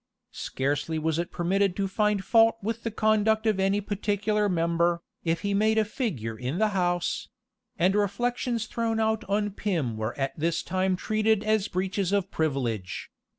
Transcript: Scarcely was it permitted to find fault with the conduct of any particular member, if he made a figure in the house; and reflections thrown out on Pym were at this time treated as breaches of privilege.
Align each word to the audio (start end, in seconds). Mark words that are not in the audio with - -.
Scarcely 0.33 0.97
was 0.97 1.19
it 1.19 1.29
permitted 1.31 1.75
to 1.75 1.87
find 1.87 2.25
fault 2.25 2.57
with 2.63 2.81
the 2.81 2.89
conduct 2.89 3.45
of 3.45 3.59
any 3.59 3.79
particular 3.81 4.49
member, 4.49 5.03
if 5.23 5.41
he 5.41 5.53
made 5.53 5.77
a 5.77 5.85
figure 5.85 6.35
in 6.35 6.57
the 6.57 6.69
house; 6.69 7.29
and 7.77 7.93
reflections 7.93 8.65
thrown 8.65 8.99
out 8.99 9.23
on 9.25 9.51
Pym 9.51 9.97
were 9.97 10.17
at 10.17 10.33
this 10.35 10.63
time 10.63 10.95
treated 10.95 11.43
as 11.43 11.67
breaches 11.67 12.11
of 12.11 12.31
privilege. 12.31 13.11